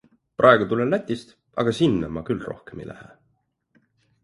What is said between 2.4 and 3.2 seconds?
rohkem ei lähe.